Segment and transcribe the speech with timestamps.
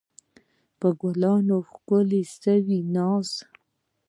[0.79, 3.37] په ګلانو ښکلل سوې ناوکۍ